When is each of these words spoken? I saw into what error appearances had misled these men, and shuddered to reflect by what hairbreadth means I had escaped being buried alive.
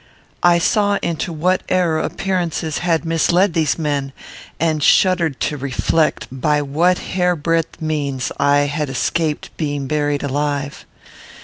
I 0.41 0.57
saw 0.57 0.97
into 1.03 1.31
what 1.31 1.61
error 1.69 1.99
appearances 1.99 2.79
had 2.79 3.05
misled 3.05 3.53
these 3.53 3.77
men, 3.77 4.13
and 4.59 4.81
shuddered 4.81 5.39
to 5.41 5.57
reflect 5.57 6.25
by 6.31 6.59
what 6.63 6.97
hairbreadth 7.13 7.79
means 7.79 8.31
I 8.39 8.61
had 8.61 8.89
escaped 8.89 9.55
being 9.57 9.85
buried 9.85 10.23
alive. 10.23 10.87